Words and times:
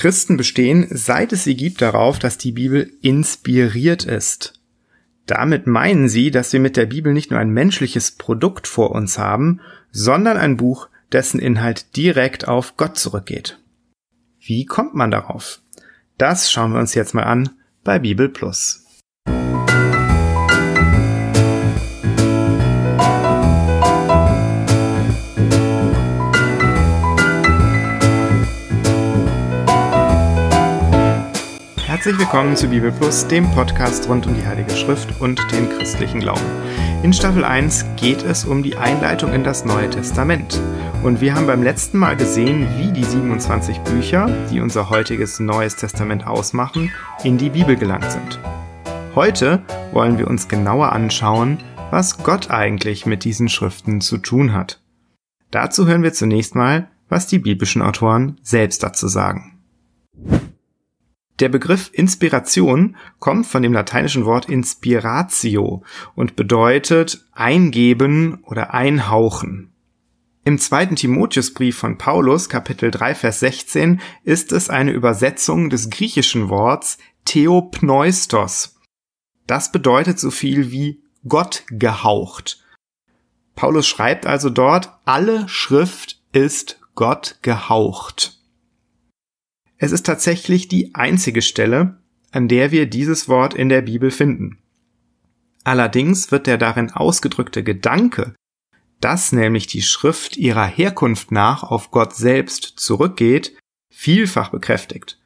Christen 0.00 0.38
bestehen, 0.38 0.86
seit 0.88 1.30
es 1.34 1.44
sie 1.44 1.54
gibt, 1.54 1.82
darauf, 1.82 2.18
dass 2.18 2.38
die 2.38 2.52
Bibel 2.52 2.90
inspiriert 3.02 4.04
ist. 4.04 4.54
Damit 5.26 5.66
meinen 5.66 6.08
sie, 6.08 6.30
dass 6.30 6.54
wir 6.54 6.60
mit 6.60 6.78
der 6.78 6.86
Bibel 6.86 7.12
nicht 7.12 7.30
nur 7.30 7.38
ein 7.38 7.50
menschliches 7.50 8.12
Produkt 8.12 8.66
vor 8.66 8.92
uns 8.92 9.18
haben, 9.18 9.60
sondern 9.92 10.38
ein 10.38 10.56
Buch, 10.56 10.88
dessen 11.12 11.38
Inhalt 11.38 11.96
direkt 11.96 12.48
auf 12.48 12.78
Gott 12.78 12.96
zurückgeht. 12.96 13.58
Wie 14.38 14.64
kommt 14.64 14.94
man 14.94 15.10
darauf? 15.10 15.60
Das 16.16 16.50
schauen 16.50 16.72
wir 16.72 16.80
uns 16.80 16.94
jetzt 16.94 17.12
mal 17.12 17.24
an 17.24 17.50
bei 17.84 17.98
Bibel 17.98 18.30
Plus. 18.30 18.86
Herzlich 32.00 32.18
willkommen 32.18 32.56
zu 32.56 32.66
Bibel 32.66 32.90
Plus, 32.90 33.28
dem 33.28 33.50
Podcast 33.50 34.08
rund 34.08 34.26
um 34.26 34.34
die 34.34 34.46
Heilige 34.46 34.74
Schrift 34.74 35.20
und 35.20 35.38
den 35.52 35.68
christlichen 35.68 36.20
Glauben. 36.20 36.40
In 37.02 37.12
Staffel 37.12 37.44
1 37.44 37.84
geht 37.96 38.22
es 38.22 38.46
um 38.46 38.62
die 38.62 38.74
Einleitung 38.74 39.34
in 39.34 39.44
das 39.44 39.66
Neue 39.66 39.90
Testament. 39.90 40.58
Und 41.02 41.20
wir 41.20 41.34
haben 41.34 41.46
beim 41.46 41.62
letzten 41.62 41.98
Mal 41.98 42.16
gesehen, 42.16 42.66
wie 42.78 42.90
die 42.90 43.04
27 43.04 43.80
Bücher, 43.80 44.34
die 44.50 44.60
unser 44.60 44.88
heutiges 44.88 45.40
Neues 45.40 45.76
Testament 45.76 46.26
ausmachen, 46.26 46.90
in 47.22 47.36
die 47.36 47.50
Bibel 47.50 47.76
gelangt 47.76 48.10
sind. 48.10 48.40
Heute 49.14 49.62
wollen 49.92 50.16
wir 50.16 50.26
uns 50.26 50.48
genauer 50.48 50.92
anschauen, 50.92 51.58
was 51.90 52.24
Gott 52.24 52.50
eigentlich 52.50 53.04
mit 53.04 53.24
diesen 53.24 53.50
Schriften 53.50 54.00
zu 54.00 54.16
tun 54.16 54.54
hat. 54.54 54.80
Dazu 55.50 55.86
hören 55.86 56.02
wir 56.02 56.14
zunächst 56.14 56.54
mal, 56.54 56.88
was 57.10 57.26
die 57.26 57.40
biblischen 57.40 57.82
Autoren 57.82 58.38
selbst 58.42 58.82
dazu 58.82 59.06
sagen. 59.06 59.49
Der 61.40 61.48
Begriff 61.48 61.90
Inspiration 61.94 62.96
kommt 63.18 63.46
von 63.46 63.62
dem 63.62 63.72
lateinischen 63.72 64.26
Wort 64.26 64.50
inspiratio 64.50 65.82
und 66.14 66.36
bedeutet 66.36 67.24
eingeben 67.32 68.44
oder 68.44 68.74
einhauchen. 68.74 69.72
Im 70.44 70.58
zweiten 70.58 70.96
Timotheusbrief 70.96 71.78
von 71.78 71.96
Paulus, 71.96 72.50
Kapitel 72.50 72.90
3, 72.90 73.14
Vers 73.14 73.40
16, 73.40 74.00
ist 74.22 74.52
es 74.52 74.68
eine 74.68 74.90
Übersetzung 74.90 75.70
des 75.70 75.88
griechischen 75.88 76.50
Worts 76.50 76.98
Theopneustos. 77.24 78.78
Das 79.46 79.72
bedeutet 79.72 80.18
so 80.18 80.30
viel 80.30 80.70
wie 80.70 81.02
Gott 81.26 81.64
gehaucht. 81.70 82.62
Paulus 83.54 83.86
schreibt 83.86 84.26
also 84.26 84.50
dort, 84.50 84.92
alle 85.04 85.48
Schrift 85.48 86.20
ist 86.32 86.80
Gott 86.94 87.38
gehaucht. 87.42 88.39
Es 89.82 89.92
ist 89.92 90.04
tatsächlich 90.04 90.68
die 90.68 90.94
einzige 90.94 91.40
Stelle, 91.40 91.98
an 92.32 92.48
der 92.48 92.70
wir 92.70 92.84
dieses 92.84 93.28
Wort 93.28 93.54
in 93.54 93.70
der 93.70 93.80
Bibel 93.80 94.10
finden. 94.10 94.58
Allerdings 95.64 96.30
wird 96.30 96.46
der 96.46 96.58
darin 96.58 96.90
ausgedrückte 96.90 97.64
Gedanke, 97.64 98.34
dass 99.00 99.32
nämlich 99.32 99.66
die 99.66 99.80
Schrift 99.80 100.36
ihrer 100.36 100.66
Herkunft 100.66 101.32
nach 101.32 101.62
auf 101.62 101.90
Gott 101.90 102.14
selbst 102.14 102.74
zurückgeht, 102.76 103.56
vielfach 103.90 104.50
bekräftigt. 104.50 105.18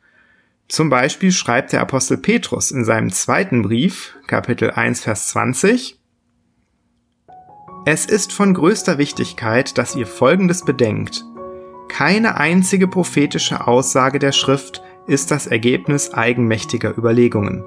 Zum 0.69 0.89
Beispiel 0.89 1.33
schreibt 1.33 1.73
der 1.73 1.81
Apostel 1.81 2.17
Petrus 2.17 2.71
in 2.71 2.85
seinem 2.85 3.11
zweiten 3.11 3.63
Brief, 3.63 4.17
Kapitel 4.29 4.71
1, 4.71 5.01
Vers 5.01 5.31
20, 5.31 5.99
Es 7.87 8.07
ist 8.07 8.33
von 8.33 8.55
größter 8.55 8.99
Wichtigkeit, 8.99 9.77
dass 9.79 9.97
ihr 9.97 10.07
Folgendes 10.07 10.65
bedenkt. 10.65 11.25
Keine 11.95 12.39
einzige 12.39 12.89
prophetische 12.89 13.69
Aussage 13.69 14.19
der 14.19 14.33
Schrift 14.33 14.83
ist 15.07 15.31
das 15.31 15.47
Ergebnis 15.47 16.13
eigenmächtiger 16.13 16.99
Überlegungen. 16.99 17.63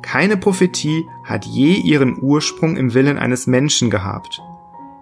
Keine 0.00 0.38
Prophetie 0.38 1.04
hat 1.24 1.44
je 1.44 1.74
ihren 1.74 2.16
Ursprung 2.22 2.78
im 2.78 2.94
Willen 2.94 3.18
eines 3.18 3.46
Menschen 3.46 3.90
gehabt. 3.90 4.40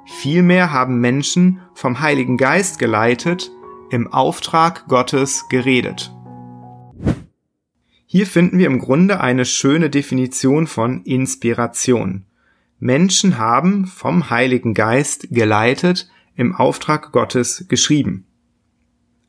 Vielmehr 0.07 0.73
haben 0.73 0.99
Menschen 0.99 1.61
vom 1.73 2.01
Heiligen 2.01 2.37
Geist 2.37 2.81
geleitet, 2.81 3.53
im 3.91 4.13
Auftrag 4.13 4.89
Gottes 4.89 5.45
geredet. 5.49 6.13
Hier 8.07 8.27
finden 8.27 8.59
wir 8.59 8.67
im 8.67 8.81
Grunde 8.81 9.21
eine 9.21 9.45
schöne 9.45 9.89
Definition 9.89 10.67
von 10.67 11.05
Inspiration. 11.05 12.25
Menschen 12.81 13.39
haben 13.39 13.87
vom 13.87 14.31
Heiligen 14.31 14.75
Geist 14.75 15.29
geleitet, 15.31 16.11
im 16.35 16.57
Auftrag 16.57 17.13
Gottes 17.13 17.67
geschrieben. 17.69 18.28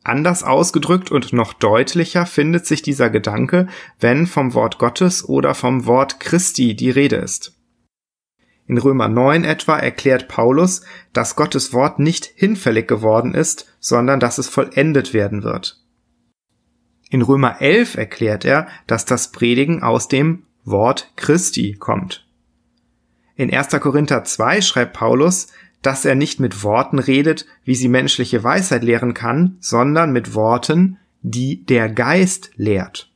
Anders 0.04 0.44
ausgedrückt 0.44 1.12
und 1.12 1.34
noch 1.34 1.54
deutlicher 1.54 2.26
findet 2.26 2.66
sich 2.66 2.82
dieser 2.82 3.10
Gedanke, 3.10 3.68
wenn 4.00 4.28
vom 4.28 4.54
Wort 4.54 4.80
Gottes 4.80 5.28
oder 5.28 5.54
vom 5.54 5.86
Wort 5.86 6.20
Christi 6.20 6.76
die 6.76 6.90
Rede 6.90 7.18
ist. 7.18 7.56
In 8.66 8.78
Römer 8.78 9.08
9 9.10 9.44
etwa 9.46 9.78
erklärt 9.78 10.28
Paulus, 10.28 10.84
dass 11.12 11.36
Gottes 11.36 11.74
Wort 11.74 12.00
nicht 12.00 12.26
hinfällig 12.36 12.88
geworden 12.88 13.34
ist, 13.34 13.76
sondern 13.80 14.20
dass 14.20 14.38
es 14.38 14.48
vollendet 14.48 15.14
werden 15.14 15.44
wird. 15.44 15.84
In 17.10 17.24
Römer 17.24 17.60
11 17.60 17.96
erklärt 17.96 18.46
er, 18.46 18.68
dass 18.86 19.06
das 19.06 19.32
Predigen 19.32 19.82
aus 19.82 20.08
dem 20.08 20.44
Wort 20.64 21.12
Christi 21.16 21.74
kommt. 21.74 22.28
In 23.36 23.52
1. 23.52 23.70
Korinther 23.80 24.24
2 24.24 24.62
schreibt 24.62 24.94
Paulus, 24.94 25.48
dass 25.82 26.06
er 26.06 26.16
nicht 26.16 26.40
mit 26.40 26.64
Worten 26.64 27.00
redet, 27.00 27.46
wie 27.64 27.76
sie 27.76 27.88
menschliche 27.88 28.44
Weisheit 28.44 28.84
lehren 28.84 29.14
kann, 29.14 29.58
sondern 29.60 30.12
mit 30.12 30.34
Worten, 30.36 30.98
die 31.22 31.66
der 31.66 31.90
Geist 31.90 32.52
lehrt. 32.56 33.12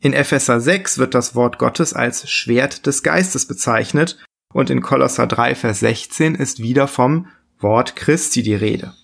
In 0.00 0.12
Epheser 0.12 0.60
6 0.60 0.98
wird 0.98 1.14
das 1.14 1.34
Wort 1.34 1.58
Gottes 1.58 1.94
als 1.94 2.28
Schwert 2.28 2.86
des 2.86 3.02
Geistes 3.02 3.46
bezeichnet 3.46 4.18
und 4.52 4.68
in 4.68 4.82
Kolosser 4.82 5.26
3, 5.26 5.54
Vers 5.54 5.80
16 5.80 6.34
ist 6.34 6.60
wieder 6.60 6.88
vom 6.88 7.26
Wort 7.60 7.96
Christi 7.96 8.42
die 8.42 8.54
Rede. 8.54 8.94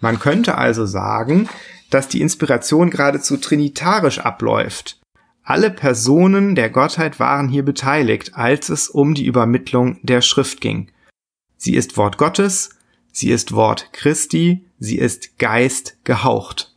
Man 0.00 0.18
könnte 0.18 0.56
also 0.56 0.86
sagen, 0.86 1.48
dass 1.90 2.08
die 2.08 2.20
Inspiration 2.20 2.90
geradezu 2.90 3.36
trinitarisch 3.36 4.20
abläuft. 4.20 5.00
Alle 5.42 5.70
Personen 5.70 6.54
der 6.54 6.70
Gottheit 6.70 7.18
waren 7.18 7.48
hier 7.48 7.64
beteiligt, 7.64 8.34
als 8.34 8.68
es 8.68 8.88
um 8.88 9.14
die 9.14 9.26
Übermittlung 9.26 9.98
der 10.02 10.20
Schrift 10.20 10.60
ging. 10.60 10.90
Sie 11.62 11.74
ist 11.74 11.98
Wort 11.98 12.16
Gottes, 12.16 12.70
sie 13.12 13.30
ist 13.30 13.52
Wort 13.52 13.92
Christi, 13.92 14.64
sie 14.78 14.96
ist 14.96 15.38
Geist 15.38 15.98
gehaucht. 16.04 16.74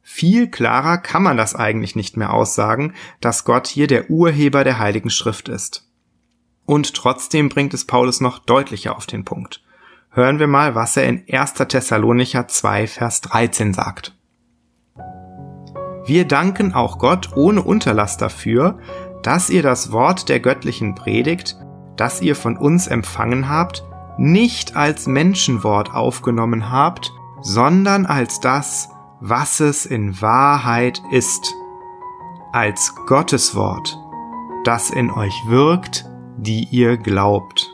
Viel 0.00 0.48
klarer 0.48 0.96
kann 0.96 1.22
man 1.22 1.36
das 1.36 1.54
eigentlich 1.54 1.94
nicht 1.94 2.16
mehr 2.16 2.32
aussagen, 2.32 2.94
dass 3.20 3.44
Gott 3.44 3.66
hier 3.66 3.86
der 3.86 4.08
Urheber 4.08 4.64
der 4.64 4.78
Heiligen 4.78 5.10
Schrift 5.10 5.50
ist. 5.50 5.90
Und 6.64 6.94
trotzdem 6.94 7.50
bringt 7.50 7.74
es 7.74 7.84
Paulus 7.86 8.22
noch 8.22 8.38
deutlicher 8.38 8.96
auf 8.96 9.04
den 9.04 9.26
Punkt. 9.26 9.62
Hören 10.08 10.38
wir 10.38 10.46
mal, 10.46 10.74
was 10.74 10.96
er 10.96 11.04
in 11.04 11.22
1. 11.30 11.52
Thessalonicher 11.68 12.48
2, 12.48 12.86
Vers 12.86 13.20
13 13.20 13.74
sagt. 13.74 14.16
Wir 16.06 16.26
danken 16.26 16.72
auch 16.72 16.98
Gott 16.98 17.36
ohne 17.36 17.60
Unterlass 17.60 18.16
dafür, 18.16 18.78
dass 19.22 19.50
ihr 19.50 19.62
das 19.62 19.92
Wort 19.92 20.30
der 20.30 20.40
göttlichen 20.40 20.94
Predigt 20.94 21.58
das 21.96 22.20
ihr 22.20 22.36
von 22.36 22.56
uns 22.56 22.86
empfangen 22.86 23.48
habt, 23.48 23.84
nicht 24.18 24.76
als 24.76 25.06
Menschenwort 25.06 25.94
aufgenommen 25.94 26.70
habt, 26.70 27.12
sondern 27.40 28.06
als 28.06 28.40
das, 28.40 28.88
was 29.20 29.60
es 29.60 29.86
in 29.86 30.20
Wahrheit 30.20 31.02
ist, 31.10 31.54
als 32.52 32.94
Gottes 33.06 33.54
Wort, 33.54 33.98
das 34.64 34.90
in 34.90 35.10
euch 35.10 35.34
wirkt, 35.46 36.04
die 36.36 36.66
ihr 36.70 36.96
glaubt. 36.96 37.68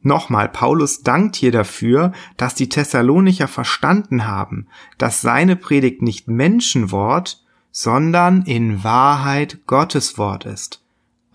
Nochmal, 0.00 0.48
Paulus 0.50 1.02
dankt 1.02 1.34
hier 1.36 1.50
dafür, 1.50 2.12
dass 2.36 2.54
die 2.54 2.68
Thessalonicher 2.68 3.48
verstanden 3.48 4.26
haben, 4.26 4.68
dass 4.98 5.22
seine 5.22 5.56
Predigt 5.56 6.02
nicht 6.02 6.28
Menschenwort, 6.28 7.42
sondern 7.70 8.42
in 8.42 8.84
Wahrheit 8.84 9.66
Gottes 9.66 10.18
Wort 10.18 10.44
ist 10.44 10.83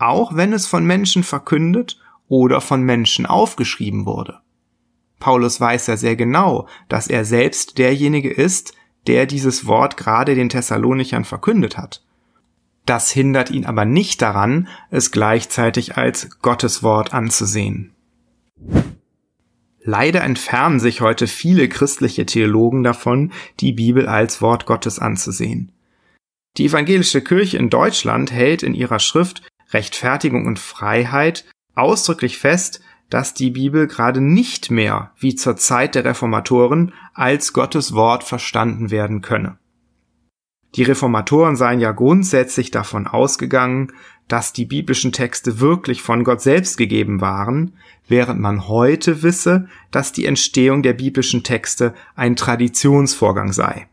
auch 0.00 0.34
wenn 0.34 0.52
es 0.52 0.66
von 0.66 0.84
Menschen 0.84 1.22
verkündet 1.22 1.98
oder 2.28 2.60
von 2.60 2.82
Menschen 2.82 3.26
aufgeschrieben 3.26 4.06
wurde. 4.06 4.40
Paulus 5.18 5.60
weiß 5.60 5.86
ja 5.88 5.96
sehr 5.96 6.16
genau, 6.16 6.66
dass 6.88 7.06
er 7.06 7.24
selbst 7.24 7.78
derjenige 7.78 8.30
ist, 8.30 8.72
der 9.06 9.26
dieses 9.26 9.66
Wort 9.66 9.96
gerade 9.96 10.34
den 10.34 10.48
Thessalonichern 10.48 11.24
verkündet 11.24 11.76
hat. 11.76 12.02
Das 12.86 13.10
hindert 13.10 13.50
ihn 13.50 13.66
aber 13.66 13.84
nicht 13.84 14.22
daran, 14.22 14.68
es 14.90 15.10
gleichzeitig 15.10 15.96
als 15.96 16.40
Gottes 16.40 16.82
Wort 16.82 17.12
anzusehen. 17.12 17.94
Leider 19.82 20.22
entfernen 20.22 20.80
sich 20.80 21.00
heute 21.00 21.26
viele 21.26 21.68
christliche 21.68 22.26
Theologen 22.26 22.82
davon, 22.82 23.32
die 23.60 23.72
Bibel 23.72 24.08
als 24.08 24.40
Wort 24.42 24.66
Gottes 24.66 24.98
anzusehen. 24.98 25.72
Die 26.56 26.66
evangelische 26.66 27.22
Kirche 27.22 27.58
in 27.58 27.70
Deutschland 27.70 28.32
hält 28.32 28.62
in 28.62 28.74
ihrer 28.74 28.98
Schrift 28.98 29.42
Rechtfertigung 29.72 30.46
und 30.46 30.58
Freiheit 30.58 31.44
ausdrücklich 31.74 32.38
fest, 32.38 32.80
dass 33.08 33.34
die 33.34 33.50
Bibel 33.50 33.86
gerade 33.86 34.20
nicht 34.20 34.70
mehr, 34.70 35.12
wie 35.18 35.34
zur 35.34 35.56
Zeit 35.56 35.94
der 35.94 36.04
Reformatoren, 36.04 36.92
als 37.12 37.52
Gottes 37.52 37.92
Wort 37.92 38.22
verstanden 38.24 38.90
werden 38.90 39.20
könne. 39.20 39.58
Die 40.76 40.84
Reformatoren 40.84 41.56
seien 41.56 41.80
ja 41.80 41.90
grundsätzlich 41.90 42.70
davon 42.70 43.08
ausgegangen, 43.08 43.92
dass 44.28 44.52
die 44.52 44.64
biblischen 44.64 45.10
Texte 45.10 45.58
wirklich 45.58 46.02
von 46.02 46.22
Gott 46.22 46.40
selbst 46.40 46.78
gegeben 46.78 47.20
waren, 47.20 47.76
während 48.06 48.40
man 48.40 48.68
heute 48.68 49.24
wisse, 49.24 49.68
dass 49.90 50.12
die 50.12 50.26
Entstehung 50.26 50.84
der 50.84 50.92
biblischen 50.92 51.42
Texte 51.42 51.94
ein 52.14 52.36
Traditionsvorgang 52.36 53.52
sei. 53.52 53.88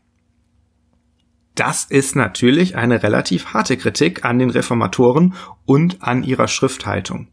Das 1.58 1.84
ist 1.84 2.14
natürlich 2.14 2.76
eine 2.76 3.02
relativ 3.02 3.46
harte 3.46 3.76
Kritik 3.76 4.24
an 4.24 4.38
den 4.38 4.48
Reformatoren 4.48 5.34
und 5.66 6.00
an 6.00 6.22
ihrer 6.22 6.46
Schrifthaltung. 6.46 7.26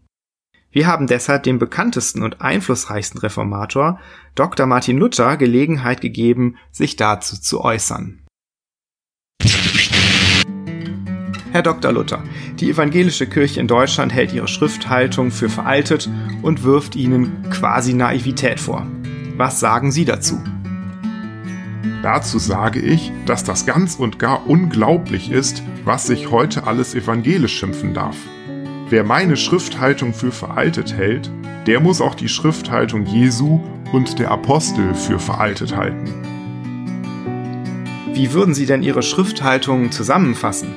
Wir 0.71 0.87
haben 0.87 1.05
deshalb 1.05 1.43
dem 1.43 1.59
bekanntesten 1.59 2.23
und 2.23 2.41
einflussreichsten 2.41 3.19
Reformator, 3.19 3.99
Dr. 4.33 4.65
Martin 4.65 4.97
Luther, 4.97 5.37
Gelegenheit 5.37 6.01
gegeben, 6.01 6.55
sich 6.71 6.95
dazu 6.95 7.39
zu 7.39 7.61
äußern. 7.61 8.25
Herr 11.51 11.61
Dr. 11.61 11.91
Luther, 11.91 12.23
die 12.59 12.71
evangelische 12.71 13.27
Kirche 13.27 13.59
in 13.59 13.67
Deutschland 13.67 14.11
hält 14.11 14.33
ihre 14.33 14.47
Schrifthaltung 14.47 15.29
für 15.29 15.49
veraltet 15.49 16.09
und 16.41 16.63
wirft 16.63 16.95
ihnen 16.95 17.47
quasi 17.51 17.93
Naivität 17.93 18.59
vor. 18.59 18.87
Was 19.37 19.59
sagen 19.59 19.91
Sie 19.91 20.03
dazu? 20.03 20.41
Dazu 22.05 22.37
sage 22.37 22.81
ich, 22.81 23.11
dass 23.25 23.43
das 23.43 23.65
ganz 23.65 23.95
und 23.95 24.19
gar 24.19 24.47
unglaublich 24.47 25.31
ist, 25.31 25.63
was 25.85 26.05
sich 26.05 26.29
heute 26.29 26.67
alles 26.67 26.93
evangelisch 26.93 27.57
schimpfen 27.57 27.95
darf. 27.95 28.15
Wer 28.91 29.03
meine 29.03 29.35
Schrifthaltung 29.35 30.13
für 30.13 30.31
veraltet 30.31 30.95
hält, 30.95 31.31
der 31.65 31.79
muss 31.79 32.01
auch 32.01 32.13
die 32.13 32.29
Schrifthaltung 32.29 33.07
Jesu 33.07 33.59
und 33.91 34.19
der 34.19 34.29
Apostel 34.29 34.93
für 34.93 35.17
veraltet 35.17 35.75
halten. 35.75 36.05
Wie 38.13 38.33
würden 38.33 38.53
Sie 38.53 38.67
denn 38.67 38.83
Ihre 38.83 39.01
Schrifthaltung 39.01 39.91
zusammenfassen? 39.91 40.75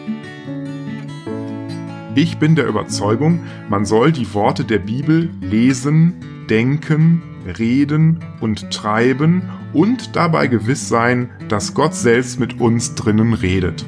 Ich 2.14 2.38
bin 2.38 2.56
der 2.56 2.66
Überzeugung, 2.66 3.40
man 3.68 3.84
soll 3.84 4.12
die 4.12 4.32
Worte 4.32 4.64
der 4.64 4.78
Bibel 4.78 5.28
lesen, 5.42 6.46
denken, 6.48 7.22
reden 7.58 8.24
und 8.40 8.70
treiben 8.70 9.42
und 9.72 10.16
dabei 10.16 10.46
gewiss 10.46 10.88
sein, 10.88 11.30
dass 11.48 11.74
Gott 11.74 11.94
selbst 11.94 12.40
mit 12.40 12.60
uns 12.60 12.94
drinnen 12.94 13.34
redet. 13.34 13.84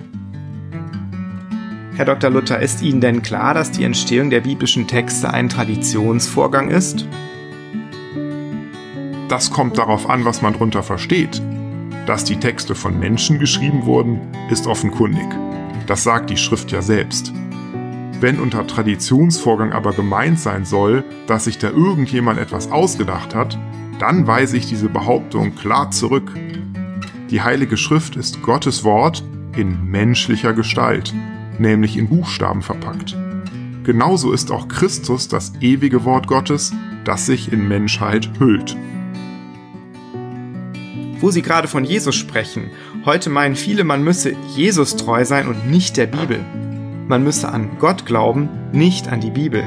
Herr 1.96 2.06
Dr. 2.06 2.30
Luther, 2.30 2.60
ist 2.60 2.82
Ihnen 2.82 3.00
denn 3.00 3.22
klar, 3.22 3.52
dass 3.52 3.72
die 3.72 3.84
Entstehung 3.84 4.30
der 4.30 4.40
biblischen 4.40 4.86
Texte 4.86 5.30
ein 5.32 5.48
Traditionsvorgang 5.48 6.70
ist? 6.70 7.06
Das 9.28 9.50
kommt 9.50 9.78
darauf 9.78 10.08
an, 10.08 10.24
was 10.24 10.42
man 10.42 10.54
darunter 10.54 10.82
versteht. 10.82 11.42
Dass 12.06 12.24
die 12.24 12.40
Texte 12.40 12.74
von 12.74 12.98
Menschen 12.98 13.38
geschrieben 13.38 13.84
wurden, 13.84 14.20
ist 14.50 14.66
offenkundig. 14.66 15.26
Das 15.86 16.02
sagt 16.02 16.30
die 16.30 16.36
Schrift 16.36 16.72
ja 16.72 16.82
selbst. 16.82 17.32
Wenn 18.20 18.40
unter 18.40 18.66
Traditionsvorgang 18.66 19.72
aber 19.72 19.92
gemeint 19.92 20.40
sein 20.40 20.64
soll, 20.64 21.04
dass 21.26 21.44
sich 21.44 21.58
da 21.58 21.70
irgendjemand 21.70 22.38
etwas 22.38 22.70
ausgedacht 22.70 23.34
hat, 23.34 23.58
dann 24.00 24.26
weise 24.26 24.56
ich 24.56 24.66
diese 24.66 24.88
Behauptung 24.88 25.54
klar 25.54 25.90
zurück. 25.90 26.32
Die 27.30 27.42
Heilige 27.42 27.76
Schrift 27.76 28.16
ist 28.16 28.42
Gottes 28.42 28.82
Wort 28.84 29.24
in 29.56 29.90
menschlicher 29.90 30.52
Gestalt, 30.52 31.14
nämlich 31.58 31.96
in 31.96 32.08
Buchstaben 32.08 32.62
verpackt. 32.62 33.16
Genauso 33.84 34.32
ist 34.32 34.50
auch 34.50 34.68
Christus 34.68 35.28
das 35.28 35.52
ewige 35.60 36.04
Wort 36.04 36.26
Gottes, 36.26 36.72
das 37.04 37.26
sich 37.26 37.52
in 37.52 37.66
Menschheit 37.68 38.30
hüllt. 38.38 38.76
Wo 41.20 41.30
Sie 41.30 41.42
gerade 41.42 41.68
von 41.68 41.84
Jesus 41.84 42.16
sprechen, 42.16 42.70
heute 43.04 43.30
meinen 43.30 43.56
viele, 43.56 43.84
man 43.84 44.02
müsse 44.02 44.34
Jesus 44.56 44.96
treu 44.96 45.24
sein 45.24 45.48
und 45.48 45.70
nicht 45.70 45.96
der 45.96 46.06
Bibel 46.06 46.40
man 47.10 47.24
müsse 47.24 47.48
an 47.48 47.70
Gott 47.80 48.06
glauben, 48.06 48.48
nicht 48.70 49.08
an 49.08 49.20
die 49.20 49.32
Bibel. 49.32 49.64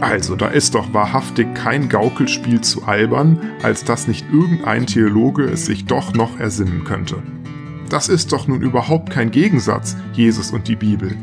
Also, 0.00 0.36
da 0.36 0.48
ist 0.48 0.74
doch 0.74 0.94
wahrhaftig 0.94 1.54
kein 1.54 1.88
Gaukelspiel 1.88 2.60
zu 2.60 2.84
albern, 2.84 3.40
als 3.62 3.84
dass 3.84 4.06
nicht 4.06 4.26
irgendein 4.32 4.86
Theologe 4.86 5.44
es 5.44 5.66
sich 5.66 5.86
doch 5.86 6.14
noch 6.14 6.38
ersinnen 6.38 6.84
könnte. 6.84 7.16
Das 7.88 8.08
ist 8.08 8.32
doch 8.32 8.46
nun 8.46 8.62
überhaupt 8.62 9.10
kein 9.10 9.30
Gegensatz, 9.30 9.96
Jesus 10.12 10.52
und 10.52 10.68
die 10.68 10.76
Bibel. 10.76 11.16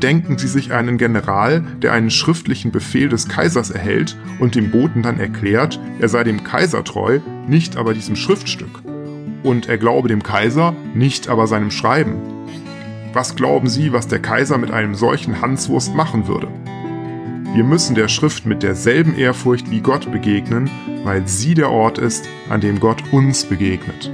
Denken 0.00 0.38
Sie 0.38 0.46
sich 0.46 0.72
einen 0.72 0.96
General, 0.96 1.60
der 1.82 1.92
einen 1.92 2.10
schriftlichen 2.10 2.70
Befehl 2.70 3.08
des 3.08 3.28
Kaisers 3.28 3.70
erhält 3.70 4.16
und 4.38 4.54
dem 4.54 4.70
Boten 4.70 5.02
dann 5.02 5.18
erklärt, 5.18 5.80
er 5.98 6.08
sei 6.08 6.22
dem 6.22 6.44
Kaiser 6.44 6.84
treu, 6.84 7.18
nicht 7.48 7.76
aber 7.76 7.94
diesem 7.94 8.14
Schriftstück. 8.14 8.82
Und 9.42 9.68
er 9.68 9.78
glaube 9.78 10.06
dem 10.06 10.22
Kaiser, 10.22 10.76
nicht 10.94 11.28
aber 11.28 11.48
seinem 11.48 11.72
Schreiben. 11.72 12.14
Was 13.12 13.34
glauben 13.34 13.68
Sie, 13.68 13.92
was 13.92 14.06
der 14.06 14.20
Kaiser 14.20 14.58
mit 14.58 14.70
einem 14.70 14.94
solchen 14.94 15.40
Hanswurst 15.40 15.94
machen 15.96 16.28
würde? 16.28 16.48
Wir 17.58 17.64
müssen 17.64 17.96
der 17.96 18.06
Schrift 18.06 18.46
mit 18.46 18.62
derselben 18.62 19.18
Ehrfurcht 19.18 19.68
wie 19.68 19.80
Gott 19.80 20.12
begegnen, 20.12 20.70
weil 21.02 21.26
sie 21.26 21.54
der 21.54 21.72
Ort 21.72 21.98
ist, 21.98 22.28
an 22.48 22.60
dem 22.60 22.78
Gott 22.78 23.02
uns 23.12 23.44
begegnet. 23.44 24.12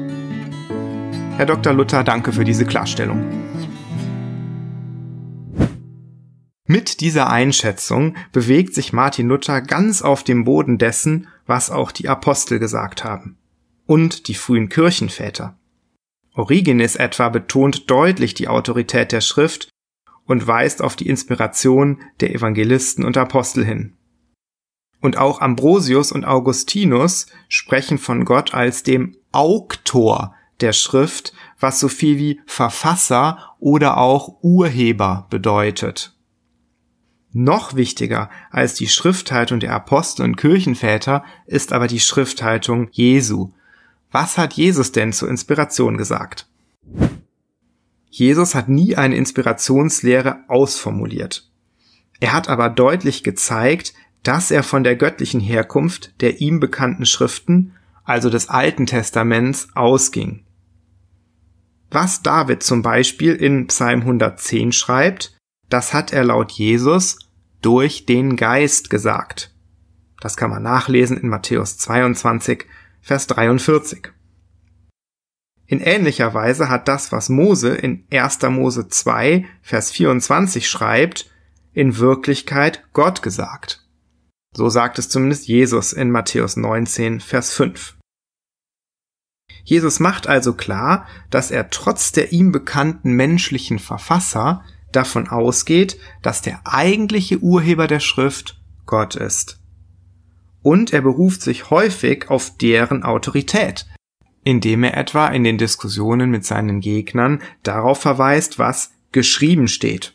Herr 1.37 1.45
Dr. 1.45 1.75
Luther, 1.75 2.05
danke 2.05 2.33
für 2.33 2.45
diese 2.45 2.65
Klarstellung. 2.65 3.23
Mit 6.67 7.03
dieser 7.03 7.29
Einschätzung 7.29 8.17
bewegt 8.33 8.75
sich 8.75 8.95
Martin 8.95 9.29
Luther 9.29 9.61
ganz 9.61 10.01
auf 10.01 10.25
dem 10.25 10.45
Boden 10.45 10.79
dessen, 10.79 11.29
was 11.45 11.71
auch 11.71 11.93
die 11.93 12.09
Apostel 12.09 12.59
gesagt 12.59 13.05
haben. 13.05 13.37
Und 13.85 14.29
die 14.29 14.35
frühen 14.37 14.71
Kirchenväter. 14.71 15.59
Origenes 16.33 16.97
etwa 16.97 17.29
betont 17.29 17.91
deutlich 17.91 18.33
die 18.33 18.49
Autorität 18.49 19.13
der 19.13 19.21
Schrift 19.21 19.69
und 20.27 20.47
weist 20.47 20.83
auf 20.83 20.97
die 20.97 21.09
Inspiration 21.09 22.01
der 22.21 22.35
Evangelisten 22.35 23.05
und 23.05 23.17
Apostel 23.17 23.65
hin. 23.65 23.95
Und 25.01 25.19
auch 25.19 25.41
Ambrosius 25.41 26.13
und 26.13 26.25
Augustinus 26.25 27.27
sprechen 27.49 27.99
von 27.99 28.25
Gott 28.25 28.55
als 28.55 28.83
dem 28.83 29.17
Auktor 29.33 30.35
der 30.61 30.73
Schrift, 30.73 31.35
was 31.59 31.81
so 31.81 31.89
viel 31.89 32.19
wie 32.19 32.41
Verfasser 32.47 33.55
oder 33.59 33.99
auch 33.99 34.37
Urheber 34.43 35.27
bedeutet. 35.29 36.17
Noch 37.33 37.75
wichtiger 37.75 38.31
als 38.51 38.75
die 38.75 38.87
Schrifthaltung 38.87 39.59
der 39.59 39.73
Apostel 39.73 40.23
und 40.23 40.37
Kirchenväter 40.37 41.25
ist 41.47 41.73
aber 41.73 41.89
die 41.89 42.01
Schrifthaltung 42.01 42.89
Jesu, 42.93 43.53
was 44.13 44.39
hat 44.39 44.53
Jesus 44.53 44.93
denn 44.93 45.13
zur 45.13 45.29
Inspiration 45.29 45.97
gesagt? 45.97 46.47
Jesus 48.17 48.55
hat 48.55 48.69
nie 48.69 48.95
eine 48.95 49.17
Inspirationslehre 49.17 50.45
ausformuliert. 50.47 51.51
Er 52.21 52.33
hat 52.33 52.49
aber 52.49 52.69
deutlich 52.69 53.25
gezeigt, 53.25 53.93
dass 54.23 54.53
er 54.53 54.63
von 54.63 54.85
der 54.85 54.95
göttlichen 54.95 55.41
Herkunft 55.41 56.21
der 56.21 56.41
ihm 56.41 56.61
bekannten 56.61 57.07
Schriften, 57.07 57.73
also 58.05 58.31
des 58.31 58.49
Alten 58.49 58.87
Testaments, 58.87 59.67
ausging. 59.75 60.45
Was 61.91 62.23
David 62.23 62.63
zum 62.63 62.83
Beispiel 62.83 63.35
in 63.35 63.67
Psalm 63.67 64.03
110 64.03 64.71
schreibt, 64.71 65.37
das 65.69 65.93
hat 65.93 66.13
er 66.13 66.23
laut 66.23 66.53
Jesus 66.53 67.19
durch 67.63 68.07
den 68.07 68.37
Geist 68.37 68.91
gesagt. 68.91 69.53
Das 70.21 70.37
kann 70.37 70.51
man 70.51 70.63
nachlesen 70.63 71.17
in 71.17 71.29
Matthäus 71.29 71.79
22, 71.79 72.67
Vers 73.01 73.27
43. 73.27 74.14
In 75.67 75.81
ähnlicher 75.81 76.35
Weise 76.35 76.69
hat 76.69 76.89
das, 76.89 77.13
was 77.13 77.29
Mose 77.29 77.75
in 77.75 78.07
1. 78.13 78.43
Mose 78.51 78.89
2, 78.89 79.47
Vers 79.63 79.91
24 79.91 80.69
schreibt, 80.69 81.31
in 81.73 81.99
Wirklichkeit 81.99 82.85
Gott 82.93 83.23
gesagt. 83.23 83.87
So 84.55 84.69
sagt 84.69 84.99
es 84.99 85.09
zumindest 85.09 85.49
Jesus 85.49 85.93
in 85.93 86.11
Matthäus 86.11 86.57
19, 86.57 87.21
Vers 87.21 87.53
5. 87.53 87.97
Jesus 89.65 89.99
macht 90.01 90.27
also 90.27 90.53
klar, 90.53 91.07
dass 91.31 91.51
er 91.51 91.71
trotz 91.71 92.13
der 92.13 92.33
ihm 92.33 92.53
bekannten 92.53 93.13
menschlichen 93.13 93.79
Verfasser 93.79 94.63
davon 94.93 95.29
ausgeht, 95.29 95.99
dass 96.23 96.43
der 96.43 96.61
eigentliche 96.65 97.39
Urheber 97.39 97.87
der 97.87 98.01
Schrift 98.01 98.61
Gott 98.87 99.17
ist 99.17 99.59
und 100.65 100.95
er 100.95 101.03
beruft 101.03 101.43
sich 101.43 101.71
häufig 101.71 102.31
auf 102.31 102.57
deren 102.57 103.05
Autorität, 103.05 103.87
indem 104.45 104.85
er 104.85 104.97
etwa 104.97 105.29
in 105.29 105.43
den 105.43 105.59
Diskussionen 105.59 106.31
mit 106.31 106.45
seinen 106.45 106.81
Gegnern 106.81 107.43
darauf 107.63 108.01
verweist, 108.01 108.59
was 108.59 108.93
geschrieben 109.11 109.69
steht. 109.69 110.15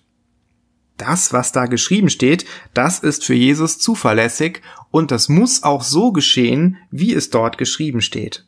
Das, 0.97 1.31
was 1.33 1.51
da 1.51 1.65
geschrieben 1.65 2.09
steht, 2.09 2.45
das 2.73 2.99
ist 2.99 3.25
für 3.25 3.33
Jesus 3.33 3.79
zuverlässig 3.79 4.61
und 4.91 5.11
das 5.11 5.29
muss 5.29 5.63
auch 5.63 5.81
so 5.81 6.11
geschehen, 6.11 6.77
wie 6.91 7.13
es 7.13 7.29
dort 7.29 7.57
geschrieben 7.57 8.01
steht. 8.01 8.45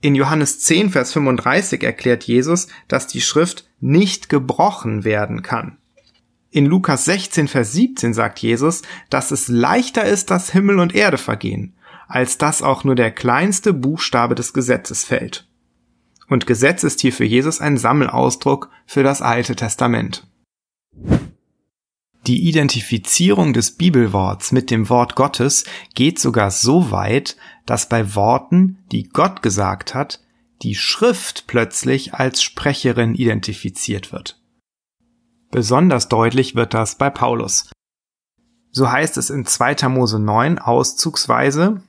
In 0.00 0.14
Johannes 0.14 0.60
10, 0.60 0.90
Vers 0.90 1.12
35 1.12 1.82
erklärt 1.82 2.24
Jesus, 2.24 2.68
dass 2.86 3.06
die 3.06 3.20
Schrift 3.20 3.68
nicht 3.80 4.28
gebrochen 4.28 5.04
werden 5.04 5.42
kann. 5.42 5.78
In 6.50 6.66
Lukas 6.66 7.04
16, 7.04 7.46
Vers 7.48 7.72
17 7.72 8.14
sagt 8.14 8.38
Jesus, 8.38 8.82
dass 9.10 9.30
es 9.30 9.48
leichter 9.48 10.04
ist, 10.04 10.30
dass 10.30 10.50
Himmel 10.50 10.78
und 10.78 10.94
Erde 10.94 11.18
vergehen, 11.18 11.74
als 12.08 12.38
dass 12.38 12.62
auch 12.62 12.82
nur 12.82 12.94
der 12.94 13.12
kleinste 13.12 13.72
Buchstabe 13.72 14.34
des 14.34 14.52
Gesetzes 14.52 15.04
fällt. 15.04 15.46
Und 16.28 16.46
Gesetz 16.46 16.82
ist 16.82 17.00
hier 17.00 17.12
für 17.12 17.24
Jesus 17.24 17.60
ein 17.60 17.76
Sammelausdruck 17.76 18.70
für 18.86 19.02
das 19.02 19.22
Alte 19.22 19.54
Testament. 19.54 20.26
Die 22.26 22.48
Identifizierung 22.48 23.52
des 23.52 23.76
Bibelworts 23.76 24.52
mit 24.52 24.70
dem 24.70 24.88
Wort 24.90 25.14
Gottes 25.14 25.64
geht 25.94 26.18
sogar 26.18 26.50
so 26.50 26.90
weit, 26.90 27.36
dass 27.64 27.88
bei 27.88 28.14
Worten, 28.14 28.78
die 28.92 29.08
Gott 29.08 29.40
gesagt 29.40 29.94
hat, 29.94 30.20
die 30.62 30.74
Schrift 30.74 31.46
plötzlich 31.46 32.14
als 32.14 32.42
Sprecherin 32.42 33.14
identifiziert 33.14 34.12
wird. 34.12 34.42
Besonders 35.50 36.08
deutlich 36.08 36.54
wird 36.54 36.74
das 36.74 36.96
bei 36.96 37.08
Paulus. 37.08 37.70
So 38.70 38.90
heißt 38.90 39.16
es 39.16 39.30
in 39.30 39.46
2. 39.46 39.88
Mose 39.88 40.18
9 40.18 40.58
auszugsweise, 40.58 41.82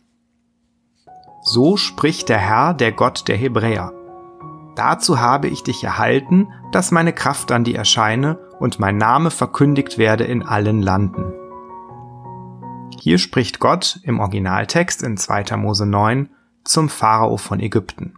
So 1.41 1.77
spricht 1.77 2.29
der 2.29 2.38
Herr, 2.38 2.74
der 2.74 2.91
Gott 2.91 3.27
der 3.27 3.38
Hebräer. 3.38 3.93
Dazu 4.75 5.19
habe 5.19 5.48
ich 5.48 5.63
dich 5.63 5.84
erhalten, 5.84 6.50
dass 6.72 6.91
meine 6.91 7.13
Kraft 7.13 7.51
an 7.51 7.63
dir 7.63 7.77
erscheine 7.77 8.38
und 8.60 8.79
mein 8.79 8.98
Name 8.98 9.31
verkündigt 9.31 9.98
werde 9.98 10.25
in 10.25 10.43
allen 10.43 10.81
Landen. 10.81 11.34
Hier 13.00 13.17
spricht 13.17 13.60
Gott 13.60 14.00
im 14.03 14.19
Originaltext 14.19 15.03
in 15.03 15.17
2. 15.17 15.55
Mose 15.58 15.86
9 15.86 16.29
zum 16.63 16.89
Pharao 16.89 17.38
von 17.38 17.60
Ägypten. 17.60 18.15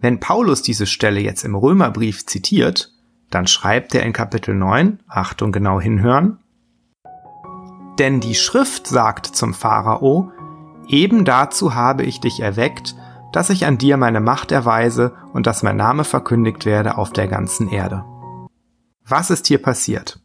Wenn 0.00 0.20
Paulus 0.20 0.62
diese 0.62 0.86
Stelle 0.86 1.20
jetzt 1.20 1.44
im 1.44 1.54
Römerbrief 1.54 2.26
zitiert, 2.26 2.92
dann 3.30 3.46
schreibt 3.46 3.94
er 3.94 4.02
in 4.02 4.12
Kapitel 4.12 4.54
9, 4.54 5.00
Achtung 5.08 5.50
genau 5.50 5.80
hinhören, 5.80 6.38
denn 7.98 8.20
die 8.20 8.34
Schrift 8.34 8.86
sagt 8.88 9.26
zum 9.26 9.54
Pharao, 9.54 10.32
eben 10.88 11.24
dazu 11.24 11.74
habe 11.74 12.04
ich 12.04 12.20
dich 12.20 12.40
erweckt, 12.40 12.94
dass 13.32 13.50
ich 13.50 13.66
an 13.66 13.78
dir 13.78 13.96
meine 13.96 14.20
Macht 14.20 14.52
erweise 14.52 15.16
und 15.32 15.46
dass 15.46 15.62
mein 15.62 15.76
Name 15.76 16.04
verkündigt 16.04 16.66
werde 16.66 16.98
auf 16.98 17.12
der 17.12 17.26
ganzen 17.26 17.68
Erde. 17.68 18.04
Was 19.04 19.30
ist 19.30 19.46
hier 19.46 19.60
passiert? 19.60 20.20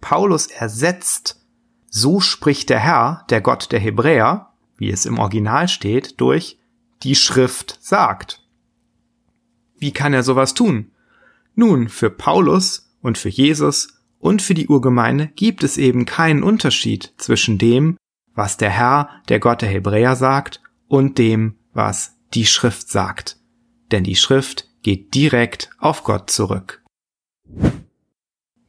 Paulus 0.00 0.46
ersetzt, 0.46 1.46
so 1.90 2.20
spricht 2.20 2.70
der 2.70 2.78
Herr, 2.78 3.24
der 3.30 3.40
Gott 3.40 3.70
der 3.72 3.80
Hebräer, 3.80 4.52
wie 4.76 4.90
es 4.90 5.06
im 5.06 5.18
Original 5.18 5.68
steht, 5.68 6.20
durch 6.20 6.58
die 7.02 7.14
Schrift 7.14 7.78
sagt. 7.80 8.42
Wie 9.78 9.92
kann 9.92 10.14
er 10.14 10.22
sowas 10.22 10.54
tun? 10.54 10.92
Nun, 11.54 11.88
für 11.88 12.10
Paulus 12.10 12.94
und 13.00 13.18
für 13.18 13.28
Jesus 13.28 14.00
und 14.18 14.42
für 14.42 14.54
die 14.54 14.68
Urgemeinde 14.68 15.28
gibt 15.28 15.62
es 15.62 15.76
eben 15.76 16.04
keinen 16.04 16.42
Unterschied 16.42 17.12
zwischen 17.18 17.58
dem, 17.58 17.96
was 18.38 18.56
der 18.56 18.70
Herr, 18.70 19.10
der 19.28 19.40
Gott 19.40 19.62
der 19.62 19.68
Hebräer 19.68 20.14
sagt, 20.14 20.62
und 20.86 21.18
dem, 21.18 21.56
was 21.72 22.16
die 22.34 22.46
Schrift 22.46 22.88
sagt. 22.88 23.36
Denn 23.90 24.04
die 24.04 24.14
Schrift 24.14 24.68
geht 24.84 25.12
direkt 25.12 25.70
auf 25.78 26.04
Gott 26.04 26.30
zurück. 26.30 26.84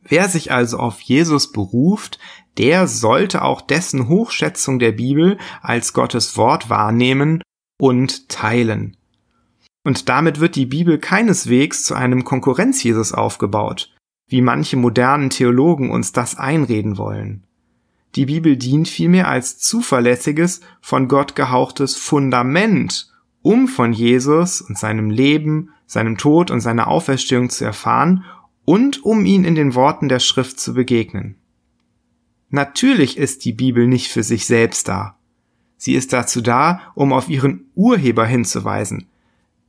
Wer 0.02 0.28
sich 0.28 0.52
also 0.52 0.78
auf 0.78 1.00
Jesus 1.02 1.52
beruft, 1.52 2.18
der 2.58 2.88
sollte 2.88 3.44
auch 3.44 3.62
dessen 3.62 4.08
Hochschätzung 4.08 4.80
der 4.80 4.92
Bibel 4.92 5.38
als 5.62 5.94
Gottes 5.94 6.36
Wort 6.36 6.72
wahrnehmen 6.72 7.44
und 7.80 8.28
teilen. 8.28 8.98
Und 9.84 10.10
damit 10.10 10.40
wird 10.40 10.56
die 10.56 10.66
Bibel 10.66 10.98
keineswegs 10.98 11.84
zu 11.84 11.94
einem 11.94 12.24
Konkurrenz-Jesus 12.24 13.14
aufgebaut, 13.14 13.96
wie 14.28 14.42
manche 14.42 14.78
modernen 14.78 15.30
Theologen 15.30 15.92
uns 15.92 16.12
das 16.12 16.40
einreden 16.40 16.98
wollen. 16.98 17.46
Die 18.16 18.26
Bibel 18.26 18.58
dient 18.58 18.88
vielmehr 18.88 19.28
als 19.28 19.60
zuverlässiges, 19.60 20.62
von 20.82 21.08
Gott 21.08 21.36
gehauchtes 21.36 21.96
Fundament, 21.96 23.12
um 23.42 23.68
von 23.68 23.94
Jesus 23.94 24.62
und 24.62 24.78
seinem 24.78 25.10
Leben, 25.10 25.70
seinem 25.86 26.18
Tod 26.18 26.52
und 26.52 26.62
seiner 26.62 26.88
Auferstehung 26.88 27.50
zu 27.50 27.66
erfahren 27.66 28.26
und 28.66 29.04
um 29.04 29.26
ihn 29.26 29.46
in 29.46 29.56
den 29.56 29.76
Worten 29.76 30.10
der 30.10 30.20
Schrift 30.20 30.60
zu 30.60 30.74
begegnen. 30.74 31.36
Natürlich 32.50 33.18
ist 33.18 33.46
die 33.46 33.54
Bibel 33.54 33.88
nicht 33.88 34.12
für 34.12 34.24
sich 34.24 34.46
selbst 34.46 34.88
da. 34.88 35.18
Sie 35.78 35.94
ist 35.94 36.14
dazu 36.14 36.42
da, 36.42 36.82
um 36.96 37.14
auf 37.14 37.30
ihren 37.30 37.70
Urheber 37.76 38.26
hinzuweisen, 38.26 39.08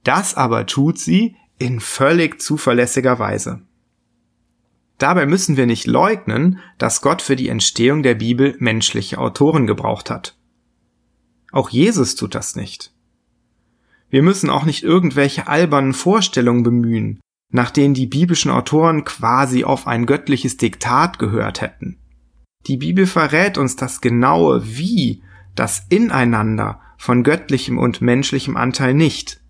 das 0.03 0.35
aber 0.35 0.67
tut 0.67 0.99
sie 0.99 1.37
in 1.59 1.79
völlig 1.79 2.41
zuverlässiger 2.41 3.19
Weise. 3.19 3.63
Dabei 5.00 5.25
müssen 5.25 5.57
wir 5.57 5.66
nicht 5.66 5.87
leugnen, 5.87 6.59
dass 6.76 7.00
Gott 7.00 7.23
für 7.23 7.35
die 7.35 7.49
Entstehung 7.49 8.02
der 8.02 8.14
Bibel 8.14 8.54
menschliche 8.59 9.16
Autoren 9.16 9.66
gebraucht 9.66 10.11
hat. 10.11 10.37
Auch 11.52 11.71
Jesus 11.71 12.16
tut 12.16 12.35
das 12.35 12.54
nicht. 12.54 12.92
Wir 14.11 14.23
müssen 14.23 14.50
auch 14.50 14.66
nicht 14.66 14.83
irgendwelche 14.83 15.49
albernen 15.49 15.95
Vorstellungen 15.95 16.64
bemühen, 16.64 17.19
nach 17.50 17.71
denen 17.71 17.95
die 17.95 18.07
biblischen 18.07 18.50
Autoren 18.50 19.04
quasi 19.04 19.64
auf 19.64 19.87
ein 19.87 20.04
göttliches 20.04 20.59
Diktat 20.59 21.19
gehört 21.19 21.62
hätten. 21.62 21.99
Die 22.66 22.76
Bibel 22.76 23.07
verrät 23.07 23.57
uns 23.57 23.76
das 23.76 24.02
genaue 24.02 24.62
Wie, 24.66 25.23
das 25.54 25.87
Ineinander 25.88 26.78
von 26.99 27.23
göttlichem 27.23 27.78
und 27.78 28.02
menschlichem 28.02 28.59
Anteil 28.59 28.92
nicht. 28.92 29.40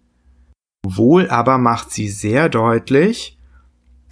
Wohl 0.86 1.28
aber 1.28 1.58
macht 1.58 1.90
sie 1.90 2.08
sehr 2.08 2.48
deutlich, 2.48 3.39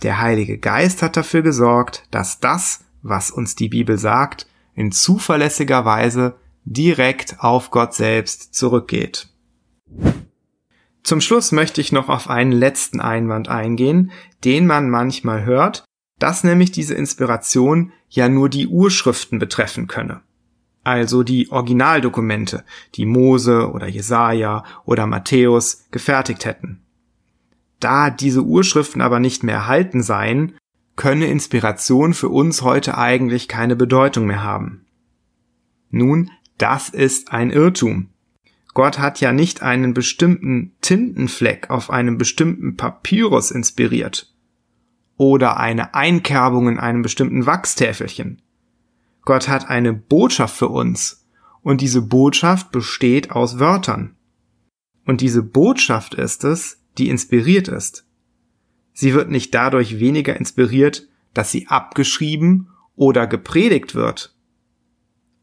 der 0.03 0.21
Heilige 0.21 0.59
Geist 0.59 1.03
hat 1.03 1.17
dafür 1.17 1.43
gesorgt, 1.43 2.05
dass 2.11 2.41
das, 2.41 2.85
was 3.03 3.31
uns 3.31 3.55
die 3.55 3.69
Bibel 3.69 3.99
sagt, 3.99 4.47
in 4.75 4.93
zuverlässiger 4.93 5.85
Weise 5.85 6.37
direkt 6.65 7.37
auf 7.41 7.71
Gott 7.71 7.95
selbst 7.95 8.55
zurückgeht. 8.55 9.29
Zum 11.03 11.21
Schluss 11.21 11.53
möchte 11.53 11.81
ich 11.81 11.93
noch 11.93 12.09
auf 12.09 12.29
einen 12.29 12.53
letzten 12.53 13.01
Einwand 13.01 13.49
eingehen, 13.49 14.11
den 14.45 14.67
man 14.67 14.91
manchmal 14.91 15.45
hört, 15.45 15.85
dass 16.19 16.45
nämlich 16.45 16.71
diese 16.71 16.95
Inspiration 16.95 17.93
ja 18.09 18.29
nur 18.29 18.49
die 18.49 18.67
Urschriften 18.67 19.39
betreffen 19.39 19.87
könne 19.87 20.21
also 20.89 21.23
die 21.23 21.51
Originaldokumente, 21.51 22.65
die 22.95 23.05
Mose 23.05 23.71
oder 23.71 23.87
Jesaja 23.87 24.65
oder 24.87 25.07
Matthäus 25.07 25.85
gefertigt 25.91 26.47
hätten. 26.47 26.81
Da 27.81 28.11
diese 28.11 28.43
Urschriften 28.43 29.01
aber 29.01 29.21
nicht 29.21 29.43
mehr 29.43 29.57
erhalten 29.57 30.03
seien, 30.03 30.55
könne 30.97 31.27
Inspiration 31.27 32.13
für 32.13 32.29
uns 32.29 32.63
heute 32.63 32.99
eigentlich 32.99 33.47
keine 33.49 33.77
Bedeutung 33.77 34.27
mehr 34.27 34.43
haben. 34.43 34.87
Nun, 35.91 36.31
das 36.59 36.89
ist 36.89 37.33
ein 37.33 37.51
Irrtum. 37.51 38.09
Gott 38.75 38.99
hat 38.99 39.21
ja 39.21 39.33
nicht 39.33 39.63
einen 39.63 39.95
bestimmten 39.95 40.73
Tintenfleck 40.81 41.71
auf 41.71 41.91
einem 41.91 42.19
bestimmten 42.19 42.77
Papyrus 42.77 43.51
inspiriert 43.51 44.33
oder 45.17 45.59
eine 45.59 45.95
Einkerbung 45.95 46.69
in 46.69 46.79
einem 46.79 47.03
bestimmten 47.03 47.47
Wachstäfelchen. 47.47 48.41
Gott 49.23 49.49
hat 49.49 49.69
eine 49.69 49.93
Botschaft 49.93 50.57
für 50.57 50.69
uns 50.69 51.27
und 51.63 51.81
diese 51.81 52.03
Botschaft 52.03 52.71
besteht 52.71 53.31
aus 53.33 53.59
Wörtern. 53.59 54.17
Und 55.05 55.21
diese 55.21 55.43
Botschaft 55.43 56.15
ist 56.15 56.45
es, 56.45 56.78
die 56.99 57.09
inspiriert 57.09 57.69
ist. 57.69 58.05
Sie 58.93 59.15
wird 59.15 59.31
nicht 59.31 59.55
dadurch 59.55 60.01
weniger 60.01 60.37
inspiriert, 60.37 61.07
dass 61.33 61.51
sie 61.51 61.69
abgeschrieben 61.69 62.69
oder 62.97 63.27
gepredigt 63.27 63.95
wird. 63.95 64.35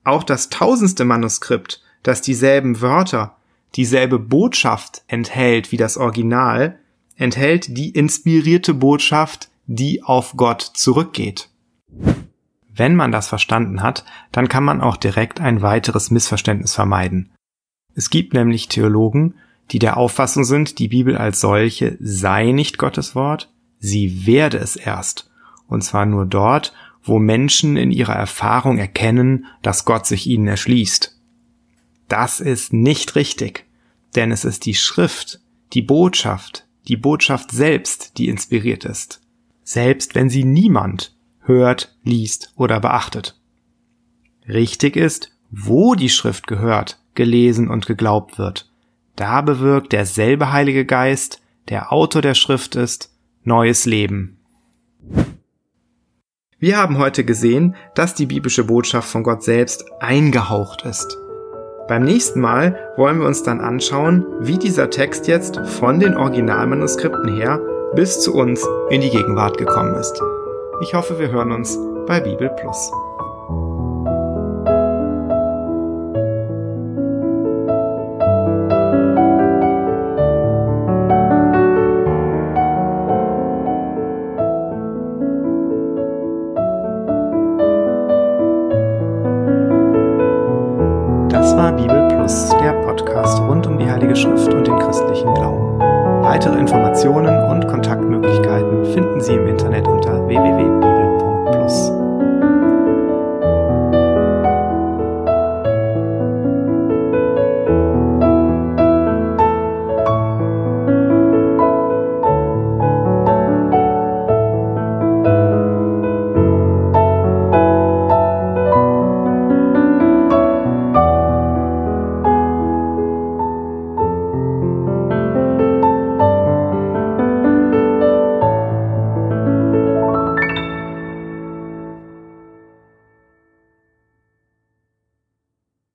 Auch 0.04 0.24
das 0.24 0.50
tausendste 0.50 1.06
Manuskript, 1.06 1.82
das 2.04 2.22
dieselben 2.22 2.82
Wörter, 2.82 3.38
dieselbe 3.76 4.20
Botschaft 4.20 5.04
enthält 5.08 5.72
wie 5.72 5.78
das 5.78 5.98
Original, 5.98 6.80
enthält 7.16 7.78
die 7.78 7.90
inspirierte 7.90 8.74
Botschaft, 8.74 9.50
die 9.68 10.04
auf 10.04 10.34
Gott 10.36 10.62
zurückgeht. 10.62 11.50
Wenn 12.74 12.96
man 12.96 13.12
das 13.12 13.30
verstanden 13.30 13.82
hat, 13.82 14.04
dann 14.32 14.50
kann 14.50 14.66
man 14.66 14.82
auch 14.82 14.98
direkt 14.98 15.40
ein 15.40 15.62
weiteres 15.62 16.12
Missverständnis 16.12 16.76
vermeiden. 16.76 17.32
Es 17.96 18.10
gibt 18.10 18.34
nämlich 18.34 18.68
Theologen, 18.68 19.36
die 19.72 19.80
der 19.80 19.98
Auffassung 19.98 20.44
sind, 20.44 20.80
die 20.80 20.90
Bibel 20.90 21.18
als 21.18 21.40
solche 21.40 21.98
sei 22.00 22.52
nicht 22.52 22.78
Gottes 22.78 23.16
Wort, 23.16 23.52
sie 23.80 24.26
werde 24.26 24.58
es 24.58 24.76
erst. 24.76 25.30
Und 25.68 25.84
zwar 25.84 26.06
nur 26.06 26.26
dort, 26.26 26.74
wo 27.04 27.20
Menschen 27.20 27.78
in 27.78 27.92
ihrer 27.92 28.16
Erfahrung 28.16 28.78
erkennen, 28.78 29.46
dass 29.62 29.86
Gott 29.86 30.06
sich 30.06 30.28
ihnen 30.28 30.48
erschließt. 30.48 31.20
Das 32.08 32.40
ist 32.40 32.74
nicht 32.74 33.16
richtig, 33.16 33.66
denn 34.16 34.32
es 34.32 34.46
ist 34.46 34.66
die 34.66 34.76
Schrift, 34.76 35.40
die 35.74 35.82
Botschaft, 35.82 36.68
die 36.88 36.98
Botschaft 36.98 37.52
selbst, 37.52 38.18
die 38.18 38.28
inspiriert 38.28 38.86
ist. 38.86 39.22
Selbst 39.64 40.14
wenn 40.14 40.30
sie 40.30 40.44
niemand 40.44 41.16
hört, 41.40 41.96
liest 42.04 42.54
oder 42.56 42.80
beachtet. 42.80 43.40
Richtig 44.48 44.96
ist, 44.96 45.32
wo 45.50 45.96
die 45.96 46.10
Schrift 46.10 46.48
gehört, 46.48 47.00
gelesen 47.16 47.70
und 47.70 47.88
geglaubt 47.88 48.38
wird. 48.38 48.70
Da 49.16 49.42
bewirkt 49.42 49.94
derselbe 49.94 50.52
Heilige 50.52 50.86
Geist, 50.86 51.42
der 51.70 51.92
Autor 51.92 52.22
der 52.22 52.34
Schrift 52.34 52.76
ist, 52.76 53.12
neues 53.44 53.86
Leben. 53.86 54.40
Wir 56.60 56.78
haben 56.78 56.98
heute 56.98 57.24
gesehen, 57.24 57.76
dass 57.96 58.16
die 58.16 58.26
biblische 58.26 58.64
Botschaft 58.64 59.10
von 59.10 59.24
Gott 59.24 59.44
selbst 59.44 59.86
eingehaucht 60.00 60.84
ist. 60.84 61.18
Beim 61.88 62.04
nächsten 62.04 62.42
Mal 62.42 62.94
wollen 62.98 63.20
wir 63.20 63.28
uns 63.28 63.44
dann 63.44 63.62
anschauen, 63.62 64.26
wie 64.40 64.58
dieser 64.58 64.90
Text 64.90 65.28
jetzt 65.28 65.60
von 65.60 66.00
den 66.00 66.18
Originalmanuskripten 66.18 67.36
her 67.36 67.60
bis 67.94 68.20
zu 68.20 68.34
uns 68.34 68.68
in 68.90 69.02
die 69.02 69.12
Gegenwart 69.12 69.58
gekommen 69.58 69.96
ist. 69.96 70.20
Ich 70.82 70.94
hoffe, 70.94 71.20
wir 71.20 71.30
hören 71.30 71.52
uns 71.52 71.78
bei 72.08 72.20
Bibel 72.20 72.50
Plus. 72.50 72.92